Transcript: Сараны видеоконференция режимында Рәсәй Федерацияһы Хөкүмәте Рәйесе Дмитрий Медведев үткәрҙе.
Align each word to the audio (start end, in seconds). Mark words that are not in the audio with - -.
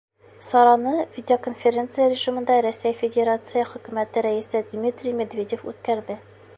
Сараны 0.45 0.93
видеоконференция 1.17 2.07
режимында 2.13 2.57
Рәсәй 2.67 2.97
Федерацияһы 3.03 3.69
Хөкүмәте 3.75 4.25
Рәйесе 4.29 4.67
Дмитрий 4.75 5.19
Медведев 5.23 5.71
үткәрҙе. 5.75 6.23